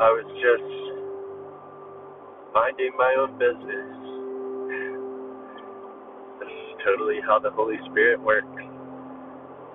I 0.00 0.10
was 0.10 0.26
just 0.40 0.72
minding 2.54 2.92
my 2.98 3.14
own 3.20 3.38
business. 3.38 3.96
This 6.40 6.48
is 6.50 6.72
totally 6.84 7.20
how 7.26 7.38
the 7.40 7.50
Holy 7.50 7.76
Spirit 7.90 8.20
works. 8.20 8.48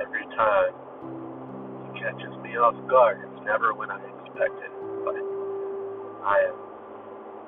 Every 0.00 0.24
time 0.36 0.74
He 1.84 2.00
catches 2.00 2.34
me 2.42 2.56
off 2.58 2.76
guard. 2.90 3.20
It's 3.24 3.42
never 3.46 3.74
when 3.74 3.90
I 3.90 4.00
expect 4.00 4.56
it, 4.62 4.72
but 5.04 5.16
I 6.24 6.36
am 6.50 6.58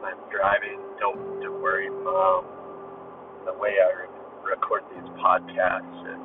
I'm 0.04 0.20
driving. 0.30 0.80
Don't 1.00 1.40
don't 1.42 1.62
worry, 1.62 1.90
Mom. 1.90 2.46
The 3.46 3.54
way 3.54 3.76
I 3.80 3.90
re- 4.06 4.54
record 4.56 4.84
these 4.94 5.08
podcasts 5.22 6.00
is 6.08 6.24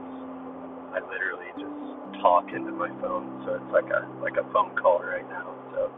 I 0.96 1.00
literally 1.06 1.52
just 1.60 2.22
talk 2.22 2.46
into 2.56 2.72
my 2.72 2.90
phone, 3.02 3.44
so 3.46 3.56
it's 3.56 3.74
like 3.74 3.90
a 3.92 4.08
like 4.22 4.38
a 4.38 4.46
phone 4.54 4.76
call 4.78 5.02
right 5.04 5.28
now. 5.30 5.56
So 5.74 5.92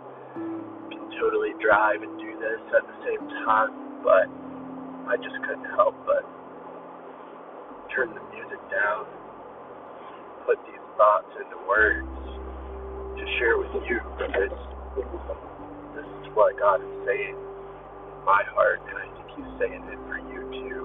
totally 1.19 1.53
drive 1.61 2.01
and 2.01 2.13
do 2.19 2.31
this 2.39 2.61
at 2.75 2.83
the 2.83 2.97
same 3.05 3.23
time, 3.45 4.03
but 4.03 4.27
I 5.07 5.15
just 5.17 5.35
couldn't 5.45 5.69
help 5.75 5.95
but 6.05 6.25
turn 7.95 8.09
the 8.13 8.23
music 8.33 8.59
down, 8.71 9.05
put 10.45 10.57
these 10.65 10.83
thoughts 10.97 11.29
into 11.37 11.57
words 11.67 12.07
to 13.17 13.23
share 13.39 13.57
with 13.57 13.71
you 13.87 13.99
because 14.17 14.55
this 15.95 16.05
is 16.05 16.27
what 16.33 16.57
God 16.57 16.81
is 16.81 16.95
saying 17.05 17.37
in 17.37 18.19
my 18.25 18.41
heart, 18.51 18.81
and 18.89 18.97
I 18.97 19.07
think 19.13 19.27
He's 19.37 19.53
saying 19.59 19.83
it 19.85 19.99
for 20.09 20.17
you 20.17 20.41
too. 20.65 20.83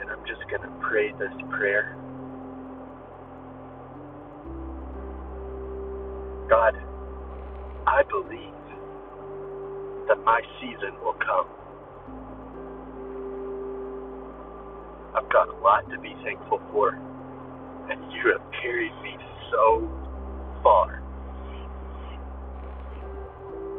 And 0.00 0.10
I'm 0.10 0.24
just 0.26 0.42
going 0.48 0.62
to 0.62 0.72
pray 0.80 1.12
this 1.12 1.34
prayer. 1.50 1.96
God, 6.48 6.74
I 7.86 8.02
believe 8.10 8.54
that 10.08 10.18
my 10.24 10.40
season 10.60 10.94
will 11.02 11.14
come. 11.14 11.46
I've 15.14 15.30
got 15.32 15.48
a 15.48 15.58
lot 15.62 15.88
to 15.90 15.98
be 16.00 16.14
thankful 16.24 16.60
for, 16.72 16.90
and 17.70 18.12
you 18.12 18.32
have 18.32 18.42
carried 18.62 18.92
me 19.02 19.16
so 19.50 19.88
far. 20.62 21.02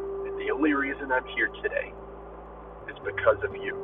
And 0.08 0.40
the 0.40 0.52
only 0.54 0.74
reason 0.74 1.12
I'm 1.12 1.26
here 1.36 1.50
today 1.64 1.94
is 2.90 2.98
because 3.06 3.44
of 3.44 3.56
you. 3.56 3.76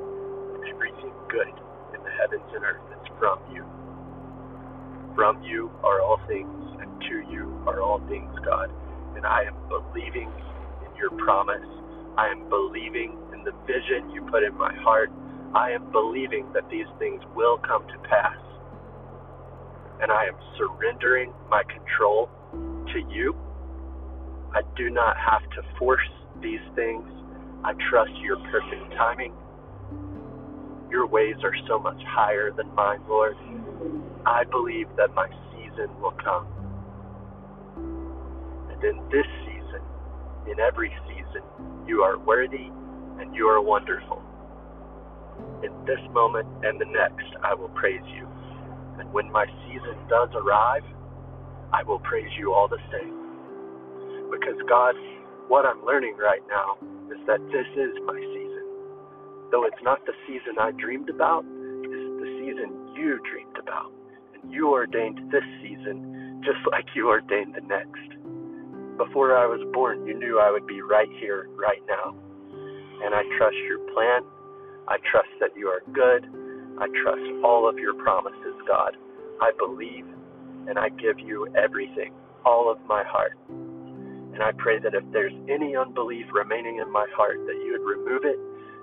Everything 0.69 1.13
good 1.29 1.49
in 1.95 2.03
the 2.03 2.11
heavens 2.21 2.49
and 2.55 2.63
earth 2.63 2.81
is 2.91 3.07
from 3.19 3.39
you. 3.53 3.65
From 5.15 5.43
you 5.43 5.71
are 5.83 6.01
all 6.01 6.19
things, 6.27 6.81
and 6.81 7.01
to 7.09 7.31
you 7.31 7.63
are 7.67 7.81
all 7.81 8.01
things, 8.09 8.33
God 8.45 8.71
and 9.15 9.25
I 9.25 9.43
am 9.43 9.55
believing 9.69 10.31
in 10.85 10.95
your 10.95 11.11
promise. 11.25 11.65
I 12.17 12.29
am 12.29 12.49
believing 12.49 13.17
in 13.33 13.43
the 13.43 13.53
vision 13.67 14.11
you 14.11 14.21
put 14.31 14.43
in 14.43 14.57
my 14.57 14.73
heart. 14.81 15.11
I 15.55 15.71
am 15.71 15.91
believing 15.91 16.51
that 16.53 16.69
these 16.69 16.87
things 16.99 17.21
will 17.35 17.57
come 17.59 17.87
to 17.87 17.97
pass. 18.09 18.37
And 20.01 20.11
I 20.11 20.25
am 20.25 20.35
surrendering 20.57 21.33
my 21.49 21.63
control 21.63 22.29
to 22.93 22.99
you. 23.13 23.35
I 24.53 24.61
do 24.77 24.89
not 24.89 25.17
have 25.17 25.43
to 25.51 25.61
force 25.79 26.07
these 26.41 26.61
things. 26.75 27.07
I 27.63 27.73
trust 27.89 28.11
your 28.21 28.37
perfect 28.51 28.91
timing. 28.97 29.33
Your 30.89 31.07
ways 31.07 31.35
are 31.43 31.55
so 31.67 31.79
much 31.79 32.01
higher 32.07 32.51
than 32.51 32.73
mine, 32.75 33.01
Lord. 33.09 33.35
I 34.25 34.43
believe 34.45 34.87
that 34.97 35.13
my 35.15 35.27
season 35.51 35.89
will 36.01 36.15
come 36.23 36.47
in 38.85 38.97
this 39.09 39.27
season, 39.45 39.81
in 40.51 40.59
every 40.59 40.91
season, 41.07 41.43
you 41.87 42.01
are 42.03 42.17
worthy 42.19 42.69
and 43.19 43.35
you 43.35 43.47
are 43.47 43.61
wonderful. 43.61 44.21
In 45.63 45.71
this 45.85 45.99
moment 46.11 46.47
and 46.63 46.79
the 46.79 46.85
next, 46.85 47.27
I 47.43 47.53
will 47.53 47.69
praise 47.69 48.03
you. 48.15 48.27
And 48.99 49.11
when 49.13 49.31
my 49.31 49.45
season 49.67 49.97
does 50.09 50.29
arrive, 50.35 50.83
I 51.73 51.83
will 51.83 51.99
praise 51.99 52.31
you 52.37 52.53
all 52.53 52.67
the 52.67 52.81
same. 52.91 53.29
Because, 54.31 54.59
God, 54.69 54.95
what 55.47 55.65
I'm 55.65 55.83
learning 55.85 56.17
right 56.17 56.41
now 56.49 56.77
is 57.11 57.19
that 57.27 57.39
this 57.51 57.67
is 57.77 57.93
my 58.05 58.19
season. 58.19 58.65
Though 59.51 59.65
it's 59.65 59.83
not 59.83 60.05
the 60.05 60.13
season 60.27 60.59
I 60.59 60.71
dreamed 60.71 61.09
about, 61.09 61.45
it's 61.45 62.09
the 62.21 62.29
season 62.41 62.95
you 62.95 63.19
dreamed 63.29 63.57
about. 63.59 63.91
And 64.33 64.51
you 64.51 64.71
ordained 64.71 65.31
this 65.31 65.43
season 65.61 66.41
just 66.45 66.59
like 66.71 66.85
you 66.95 67.09
ordained 67.09 67.55
the 67.55 67.61
next. 67.61 68.22
Before 68.97 69.35
I 69.35 69.45
was 69.47 69.61
born, 69.73 70.05
you 70.05 70.13
knew 70.17 70.39
I 70.39 70.51
would 70.51 70.67
be 70.67 70.81
right 70.81 71.09
here, 71.19 71.49
right 71.55 71.81
now. 71.87 72.15
And 73.03 73.13
I 73.15 73.23
trust 73.37 73.57
your 73.67 73.79
plan. 73.93 74.21
I 74.87 74.97
trust 75.11 75.29
that 75.39 75.55
you 75.55 75.67
are 75.67 75.81
good. 75.93 76.29
I 76.79 76.87
trust 77.03 77.23
all 77.43 77.67
of 77.67 77.77
your 77.77 77.93
promises, 77.95 78.55
God. 78.67 78.95
I 79.41 79.51
believe 79.57 80.05
and 80.67 80.77
I 80.77 80.89
give 80.89 81.19
you 81.19 81.47
everything, 81.55 82.13
all 82.45 82.71
of 82.71 82.77
my 82.87 83.03
heart. 83.03 83.37
And 83.49 84.41
I 84.41 84.51
pray 84.57 84.79
that 84.79 84.93
if 84.93 85.03
there's 85.11 85.33
any 85.49 85.75
unbelief 85.75 86.25
remaining 86.33 86.79
in 86.79 86.91
my 86.91 87.05
heart, 87.15 87.37
that 87.45 87.55
you 87.55 87.77
would 87.77 87.97
remove 87.97 88.23
it, 88.25 88.39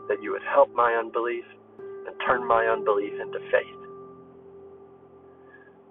that 0.08 0.22
you 0.22 0.32
would 0.32 0.42
help 0.42 0.72
my 0.74 0.92
unbelief, 0.94 1.44
and 1.78 2.14
turn 2.26 2.46
my 2.46 2.66
unbelief 2.66 3.12
into 3.20 3.38
faith. 3.50 3.80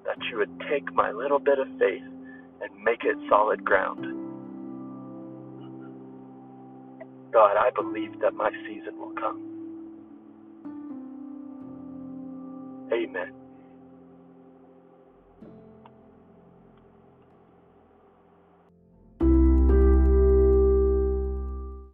That 0.05 0.17
you 0.31 0.37
would 0.37 0.51
take 0.69 0.93
my 0.93 1.11
little 1.11 1.39
bit 1.39 1.59
of 1.59 1.67
faith 1.79 2.03
and 2.61 2.83
make 2.83 3.03
it 3.03 3.17
solid 3.29 3.63
ground. 3.65 4.05
God, 7.33 7.57
I 7.57 7.69
believe 7.75 8.19
that 8.21 8.33
my 8.33 8.51
season 8.67 8.97
will 8.99 9.13
come. 9.13 9.59
Amen. 12.93 13.33